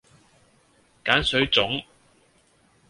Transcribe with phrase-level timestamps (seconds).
[1.03, 1.85] 鹼水粽